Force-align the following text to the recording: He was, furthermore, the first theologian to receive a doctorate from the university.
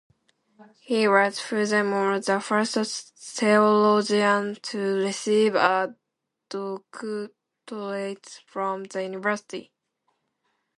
He 0.79 1.07
was, 1.07 1.39
furthermore, 1.39 2.19
the 2.19 2.39
first 2.41 2.73
theologian 3.15 4.55
to 4.63 4.79
receive 4.95 5.53
a 5.53 5.95
doctorate 6.49 8.41
from 8.47 8.85
the 8.85 9.03
university. 9.03 9.71